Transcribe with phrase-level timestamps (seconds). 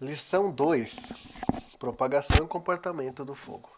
[0.00, 1.12] Lição 2:
[1.76, 3.68] Propagação e comportamento do fogo.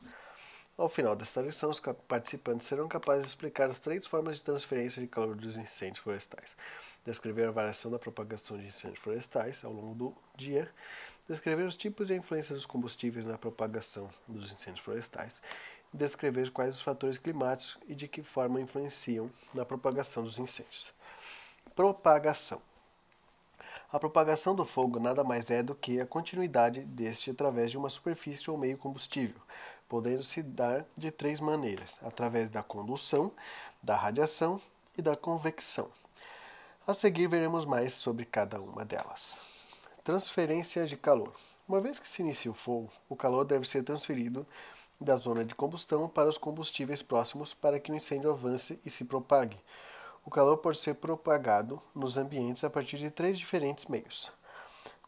[0.76, 5.00] Ao final desta lição, os participantes serão capazes de explicar as três formas de transferência
[5.00, 6.54] de calor dos incêndios florestais,
[7.06, 10.70] descrever a variação da propagação de incêndios florestais ao longo do dia,
[11.26, 15.40] descrever os tipos e a influência dos combustíveis na propagação dos incêndios florestais
[15.94, 20.92] e descrever quais os fatores climáticos e de que forma influenciam na propagação dos incêndios.
[21.74, 22.60] Propagação.
[23.92, 27.88] A propagação do fogo nada mais é do que a continuidade deste através de uma
[27.88, 29.40] superfície ou meio combustível,
[29.88, 33.32] podendo se dar de três maneiras: através da condução,
[33.82, 34.62] da radiação
[34.96, 35.90] e da convecção.
[36.86, 39.40] A seguir veremos mais sobre cada uma delas.
[40.04, 41.34] Transferência de calor.
[41.66, 44.46] Uma vez que se inicia o fogo, o calor deve ser transferido
[45.00, 49.04] da zona de combustão para os combustíveis próximos para que o incêndio avance e se
[49.04, 49.58] propague.
[50.24, 54.30] O calor pode ser propagado nos ambientes a partir de três diferentes meios.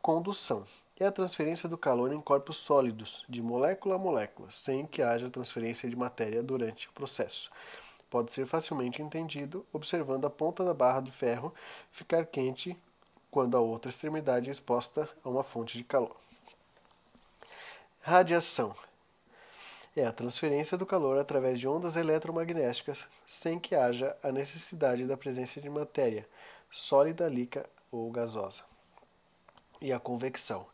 [0.01, 0.67] Condução
[0.99, 5.31] é a transferência do calor em corpos sólidos, de molécula a molécula, sem que haja
[5.31, 7.51] transferência de matéria durante o processo.
[8.09, 11.55] Pode ser facilmente entendido observando a ponta da barra do ferro
[11.91, 12.77] ficar quente
[13.31, 16.17] quando a outra extremidade é exposta a uma fonte de calor.
[18.01, 18.75] Radiação
[19.95, 25.17] é a transferência do calor através de ondas eletromagnéticas sem que haja a necessidade da
[25.17, 26.27] presença de matéria
[26.71, 28.63] sólida, líquida ou gasosa.
[29.81, 30.67] E a convecção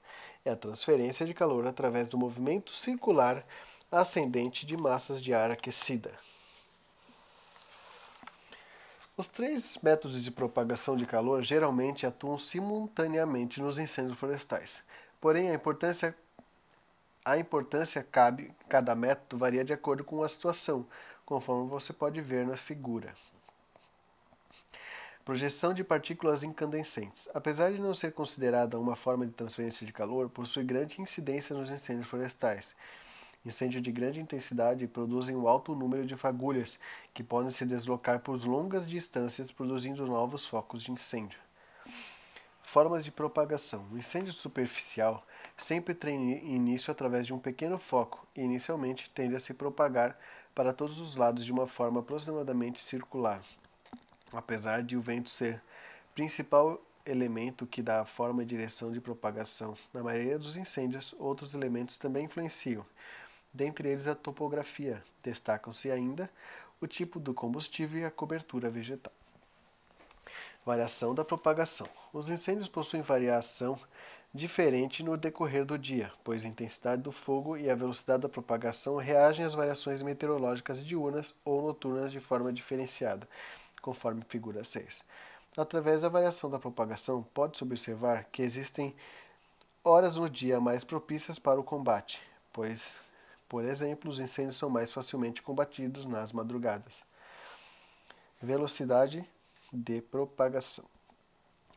[0.44, 3.44] é a transferência de calor através do movimento circular
[3.90, 6.12] ascendente de massas de ar aquecida.
[9.16, 14.80] Os três métodos de propagação de calor geralmente atuam simultaneamente nos incêndios florestais.
[15.20, 16.16] Porém, a importância
[17.24, 20.86] a importância cabe, cada método varia de acordo com a situação,
[21.26, 23.14] conforme você pode ver na figura.
[25.24, 27.28] Projeção de partículas incandescentes.
[27.34, 31.70] Apesar de não ser considerada uma forma de transferência de calor, possui grande incidência nos
[31.70, 32.74] incêndios florestais.
[33.44, 36.78] Incêndios de grande intensidade produzem um alto número de fagulhas,
[37.12, 41.38] que podem se deslocar por longas distâncias, produzindo novos focos de incêndio.
[42.62, 43.86] Formas de propagação.
[43.92, 45.26] O incêndio superficial
[45.58, 50.18] sempre tem início através de um pequeno foco e inicialmente tende a se propagar
[50.54, 53.42] para todos os lados de uma forma aproximadamente circular.
[54.32, 55.60] Apesar de o vento ser
[56.14, 61.54] principal elemento que dá a forma e direção de propagação na maioria dos incêndios, outros
[61.54, 62.84] elementos também influenciam.
[63.52, 65.02] Dentre eles a topografia.
[65.22, 66.30] Destacam-se ainda
[66.80, 69.12] o tipo do combustível e a cobertura vegetal.
[70.64, 71.88] Variação da propagação.
[72.12, 73.78] Os incêndios possuem variação
[74.34, 78.96] diferente no decorrer do dia, pois a intensidade do fogo e a velocidade da propagação
[78.96, 83.28] reagem às variações meteorológicas diurnas ou noturnas de forma diferenciada,
[83.80, 85.02] conforme figura 6.
[85.56, 88.94] Através da variação da propagação, pode-se observar que existem
[89.82, 92.22] horas no dia mais propícias para o combate,
[92.52, 92.94] pois,
[93.48, 97.02] por exemplo, os incêndios são mais facilmente combatidos nas madrugadas.
[98.40, 99.28] Velocidade
[99.72, 100.84] de propagação.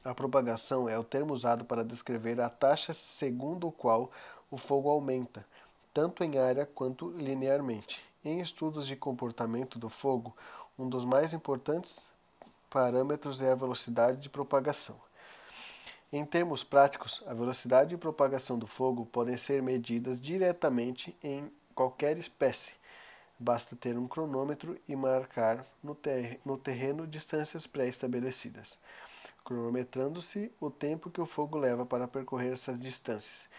[0.04, 4.12] A propagação é o termo usado para descrever a taxa segundo o qual
[4.50, 5.46] o fogo aumenta,
[5.94, 8.04] tanto em área quanto linearmente.
[8.26, 10.36] Em estudos de comportamento do fogo,
[10.78, 12.04] um dos mais importantes
[12.68, 14.96] parâmetros é a velocidade de propagação.
[16.12, 22.18] Em termos práticos, a velocidade de propagação do fogo podem ser medidas diretamente em qualquer
[22.18, 22.74] espécie,
[23.44, 28.78] Basta ter um cronômetro e marcar no, ter no terreno distâncias pré-estabelecidas,
[29.44, 33.50] cronometrando-se o tempo que o fogo leva para percorrer essas distâncias.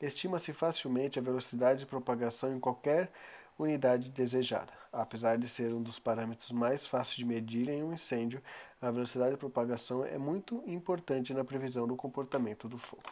[0.00, 3.10] Estima-se facilmente a velocidade de propagação em qualquer
[3.58, 4.72] unidade desejada.
[4.92, 8.42] Apesar de ser um dos parâmetros mais fáceis de medir em um incêndio,
[8.80, 13.04] a velocidade de propagação é muito importante na previsão do comportamento do fogo.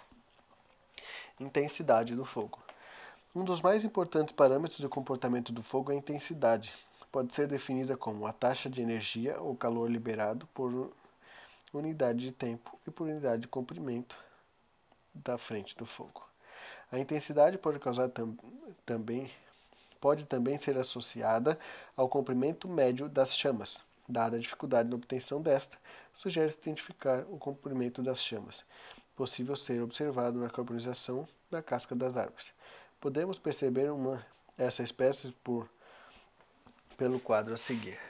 [1.38, 2.58] Intensidade do fogo.
[3.34, 6.74] Um dos mais importantes parâmetros do comportamento do fogo é a intensidade.
[7.12, 10.92] Pode ser definida como a taxa de energia ou calor liberado por
[11.72, 14.16] unidade de tempo e por unidade de comprimento
[15.14, 16.24] da frente do fogo.
[16.90, 18.36] A intensidade pode causar tam
[18.84, 19.30] também
[20.00, 21.58] pode também ser associada
[21.94, 23.78] ao comprimento médio das chamas.
[24.08, 25.78] Dada a dificuldade na obtenção desta,
[26.14, 28.64] sugere-se identificar o comprimento das chamas,
[29.14, 32.50] possível ser observado na carbonização da casca das árvores.
[32.98, 34.24] Podemos perceber uma,
[34.56, 35.68] essa espécie por,
[36.96, 38.09] pelo quadro a seguir.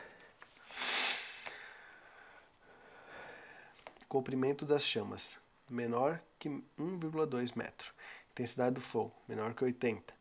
[4.11, 5.39] Comprimento das chamas,
[5.71, 7.95] menor que 1,2 metro.
[8.33, 10.12] Intensidade do fogo, menor que 80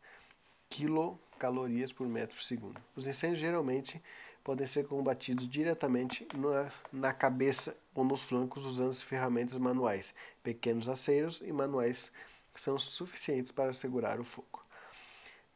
[0.68, 2.80] quilocalorias por metro segundo.
[2.94, 4.00] Os incêndios geralmente
[4.44, 11.42] podem ser combatidos diretamente na, na cabeça ou nos flancos usando ferramentas manuais, pequenos aceiros
[11.44, 12.12] e manuais
[12.54, 14.64] são suficientes para segurar o fogo.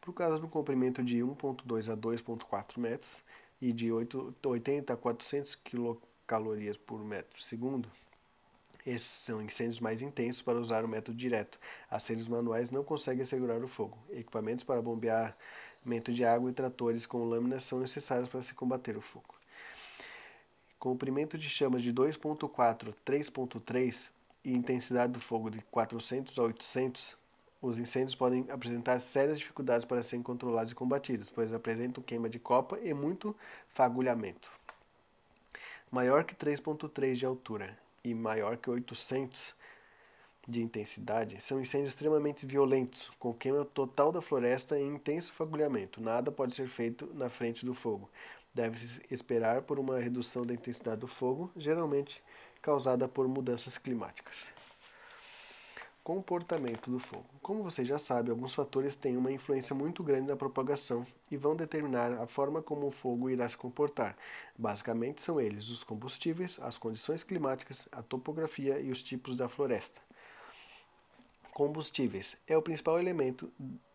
[0.00, 3.16] Por causa do comprimento de 1.2 a 2.4 metros
[3.60, 7.88] e de 80 a 400 quilocalorias por metro segundo,
[8.86, 11.58] esses são incêndios mais intensos para usar o método direto.
[11.90, 13.96] Aceiros manuais não conseguem segurar o fogo.
[14.10, 19.00] Equipamentos para bombeamento de água e tratores com lâminas são necessários para se combater o
[19.00, 19.34] fogo.
[20.78, 24.10] Comprimento de chamas de 2.4 a 3.3
[24.44, 27.16] e intensidade do fogo de 400 a 800,
[27.62, 32.38] os incêndios podem apresentar sérias dificuldades para serem controlados e combatidos, pois apresentam queima de
[32.38, 33.34] copa e muito
[33.68, 34.52] fagulhamento.
[35.90, 39.54] Maior que 3.3 de altura e maior que 800
[40.46, 46.02] de intensidade, são incêndios extremamente violentos, com queima total da floresta e intenso fagulhamento.
[46.02, 48.10] Nada pode ser feito na frente do fogo.
[48.52, 52.22] Deve-se esperar por uma redução da intensidade do fogo, geralmente
[52.60, 54.46] causada por mudanças climáticas.
[56.04, 57.24] Comportamento do fogo.
[57.40, 61.56] Como você já sabe, alguns fatores têm uma influência muito grande na propagação e vão
[61.56, 64.14] determinar a forma como o fogo irá se comportar.
[64.54, 69.98] Basicamente, são eles os combustíveis, as condições climáticas, a topografia e os tipos da floresta.
[71.54, 73.50] Combustíveis é o principal elemento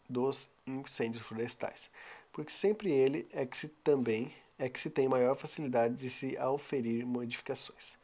[0.10, 1.92] dos incêndios florestais,
[2.34, 6.36] porque sempre ele é que se também é que se tem maior facilidade de se
[6.40, 7.96] auferir modificações.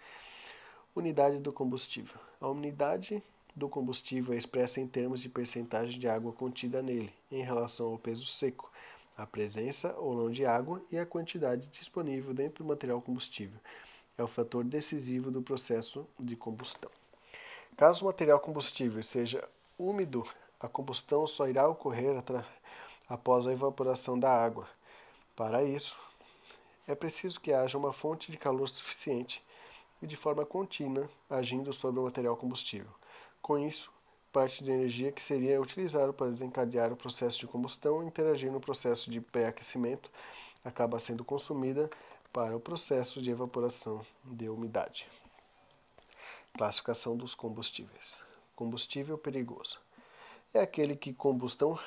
[0.96, 2.19] Unidade do combustível.
[2.40, 3.24] A unidade
[3.56, 7.98] do combustível é expressa em termos de percentagem de água contida nele, em relação ao
[7.98, 8.69] peso seco,
[9.18, 13.57] a presença ou não de água e a quantidade disponível dentro do material combustível.
[14.18, 16.92] É o fator decisivo do processo de combustão.
[17.78, 19.48] Caso o material combustível seja
[19.78, 20.28] úmido,
[20.60, 22.16] a combustão só irá ocorrer
[23.08, 24.68] após a evaporação da água.
[25.36, 25.98] Para isso,
[26.88, 29.42] é preciso que haja uma fonte de calor suficiente
[30.01, 32.92] e de forma contínua agindo sobre o material combustível.
[33.45, 33.92] Com isso,
[34.33, 38.59] parte da energia que seria utilizada para desencadear o processo de combustão e interagir no
[38.59, 40.09] processo de pré-aquecimento
[40.63, 41.88] acaba sendo consumida
[42.33, 45.07] para o processo de evaporação de umidade.
[46.57, 48.18] Classificação dos combustíveis.
[48.56, 49.77] Combustível perigoso.
[50.51, 51.77] É aquele que combustão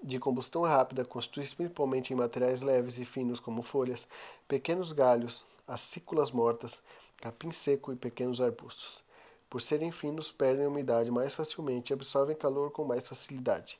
[0.00, 4.06] de combustão rápida constitui-se principalmente em materiais leves e finos como folhas,
[4.46, 6.80] pequenos galhos, acículas mortas,
[7.16, 9.07] capim seco e pequenos arbustos.
[9.50, 13.78] Por serem finos, perdem umidade mais facilmente e absorvem calor com mais facilidade,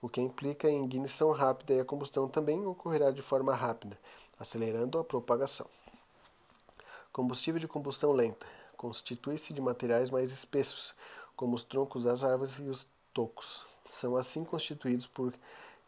[0.00, 3.98] o que implica em ignição rápida e a combustão também ocorrerá de forma rápida,
[4.38, 5.66] acelerando a propagação.
[7.12, 8.46] Combustível de combustão lenta
[8.76, 10.94] constitui-se de materiais mais espessos,
[11.34, 13.64] como os troncos das árvores e os tocos.
[13.88, 15.32] São assim constituídos por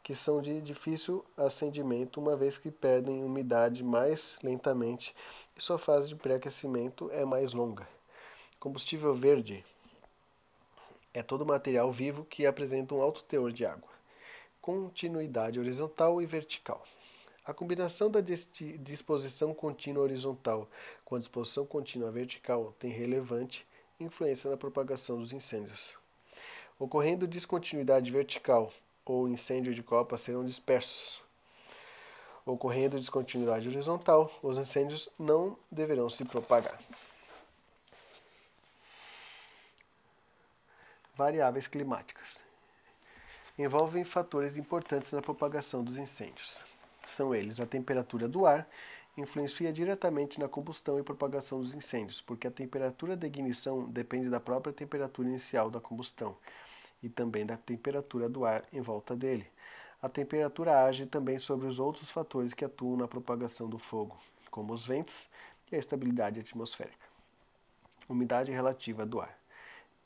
[0.02, 5.14] que são de difícil acendimento, uma vez que perdem umidade mais lentamente
[5.56, 7.95] e sua fase de pré-aquecimento é mais longa.
[8.58, 9.64] Combustível verde
[11.12, 13.88] é todo material vivo que apresenta um alto teor de água.
[14.62, 16.82] Continuidade horizontal e vertical.
[17.44, 20.68] A combinação da disposição contínua horizontal
[21.04, 23.66] com a disposição contínua vertical tem relevante
[24.00, 25.94] influência na propagação dos incêndios.
[26.78, 28.72] Ocorrendo descontinuidade vertical
[29.04, 31.22] ou incêndio de copa serão dispersos.
[32.44, 36.80] Ocorrendo descontinuidade horizontal, os incêndios não deverão se propagar.
[41.16, 42.44] Variáveis climáticas.
[43.58, 46.62] Envolvem fatores importantes na propagação dos incêndios.
[47.06, 48.68] São eles a temperatura do ar,
[49.16, 54.38] influencia diretamente na combustão e propagação dos incêndios, porque a temperatura da ignição depende da
[54.38, 56.36] própria temperatura inicial da combustão
[57.02, 59.50] e também da temperatura do ar em volta dele.
[60.02, 64.18] A temperatura age também sobre os outros fatores que atuam na propagação do fogo,
[64.50, 65.30] como os ventos
[65.72, 67.06] e a estabilidade atmosférica.
[68.06, 69.45] Umidade relativa do ar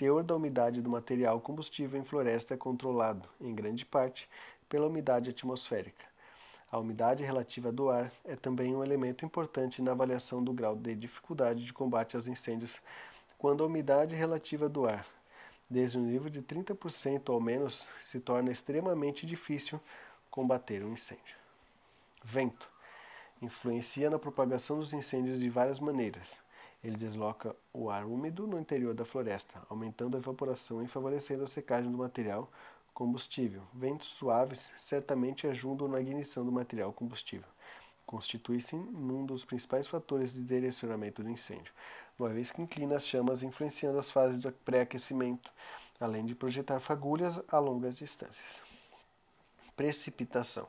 [0.01, 4.31] teor da umidade do material combustível em floresta é controlado, em grande parte,
[4.67, 6.07] pela umidade atmosférica.
[6.73, 10.95] A umidade relativa do ar é também um elemento importante na avaliação do grau de
[10.95, 12.81] dificuldade de combate aos incêndios,
[13.37, 15.07] quando a umidade relativa do ar,
[15.69, 19.79] desde um nível de 30% ou menos, se torna extremamente difícil
[20.31, 21.37] combater um incêndio.
[22.25, 22.71] Vento
[23.43, 26.41] influencia na propagação dos incêndios de várias maneiras.
[26.83, 31.47] Ele desloca o ar úmido no interior da floresta, aumentando a evaporação e favorecendo a
[31.47, 32.51] secagem do material
[32.95, 33.63] combustível.
[33.75, 37.49] Ventos suaves certamente ajudam na ignição do material combustível.
[38.07, 41.73] Constitui-se um dos principais fatores de direcionamento do incêndio,
[42.19, 45.53] uma vez que inclina as chamas influenciando as fases do pré-aquecimento,
[46.01, 48.61] além de projetar fagulhas a longas distâncias.
[49.77, 50.69] Precipitação.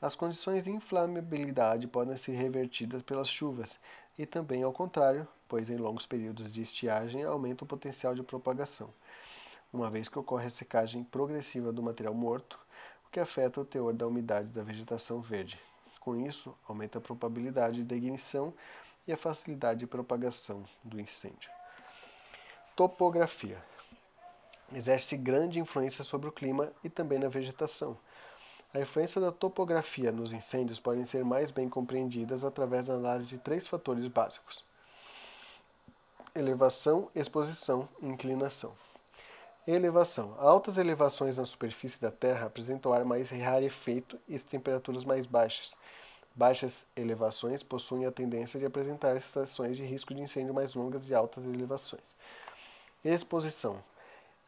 [0.00, 3.78] As condições de inflamabilidade podem ser revertidas pelas chuvas
[4.18, 8.88] e também ao contrário, pois em longos períodos de estiagem aumenta o potencial de propagação.
[9.70, 12.58] uma vez que ocorre a secagem progressiva do material morto,
[13.06, 15.60] o que afeta o teor da umidade da vegetação verde.
[16.00, 18.54] Com isso, aumenta a probabilidade de ignição
[19.06, 21.50] e a facilidade de propagação do incêndio.
[22.74, 23.62] Topografia
[24.72, 27.98] exerce grande influência sobre o clima e também na vegetação.
[28.72, 33.36] A influência da topografia nos incêndios pode ser mais bem compreendidas através da análise de
[33.36, 34.64] três fatores básicos:
[36.34, 38.72] elevação, exposição inclinação.
[39.66, 45.74] Elevação: altas elevações na superfície da Terra apresentam ar mais rarefeito e temperaturas mais baixas.
[46.34, 51.14] Baixas elevações possuem a tendência de apresentar estações de risco de incêndio mais longas de
[51.14, 52.16] altas elevações.
[53.04, 53.84] Exposição: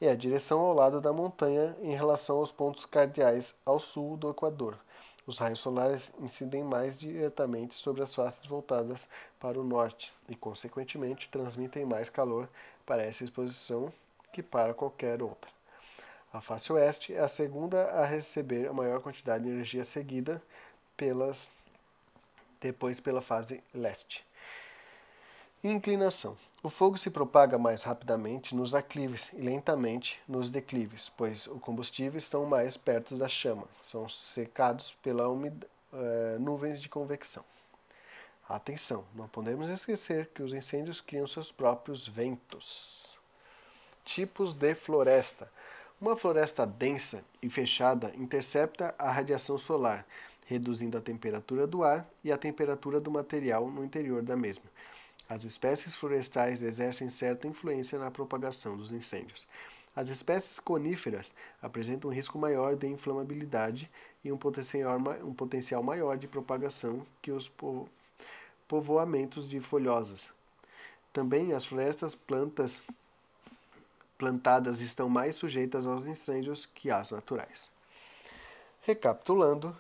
[0.01, 4.31] é a direção ao lado da montanha em relação aos pontos cardeais ao sul do
[4.31, 4.79] Equador.
[5.27, 9.09] Os raios solares incidem mais diretamente sobre as faces voltadas
[9.41, 12.49] para o norte e, consequentemente, transmitem mais calor
[12.85, 13.93] para essa exposição
[14.33, 15.51] que para qualquer outra.
[16.33, 20.43] A face oeste é a segunda a receber a maior quantidade de energia seguida
[20.97, 21.53] pelas
[22.61, 24.27] depois pela fase leste.
[25.63, 26.37] Inclinação.
[26.65, 32.23] O fogo se propaga mais rapidamente nos aclives e lentamente nos declives, pois os combustíveis
[32.23, 37.45] estão mais perto da chama, são secados pelas uh, nuvens de convecção.
[38.49, 43.15] Atenção, não podemos esquecer que os incêndios criam seus próprios ventos.
[44.03, 45.53] Tipos de floresta.
[46.01, 50.07] Uma floresta densa e fechada intercepta a radiação solar,
[50.47, 54.65] reduzindo a temperatura do ar e a temperatura do material no interior da mesma.
[55.29, 59.47] As espécies florestais exercem certa influência na propagação dos incêndios.
[59.97, 63.91] As espécies coníferas apresentam um risco maior de inflamabilidade
[64.25, 67.51] e um potencial, maior de propagação que os
[68.67, 70.33] povoamentos de folhosas.
[71.13, 72.83] Também as florestas plantas
[74.19, 77.71] plantadas estão mais sujeitas aos incêndios que as naturais.
[78.83, 79.77] Recapitulando,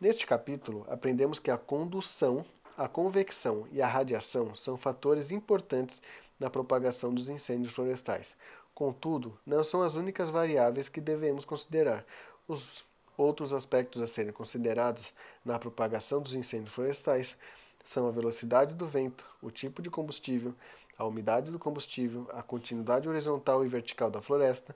[0.00, 2.44] neste capítulo aprendemos que a condução
[2.76, 6.02] a convecção e a radiação são fatores importantes
[6.40, 8.36] na propagação dos incêndios florestais.
[8.74, 12.04] Contudo, não são as únicas variáveis que devemos considerar.
[12.48, 12.84] Os
[13.16, 15.12] outros aspectos a serem considerados
[15.44, 17.36] na propagação dos incêndios florestais
[17.84, 20.52] são a velocidade do vento, o tipo de combustível,
[20.98, 24.74] a umidade do combustível, a continuidade horizontal e vertical da floresta,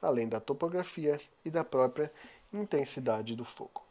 [0.00, 2.12] além da topografia e da própria
[2.52, 3.82] intensidade do fogo.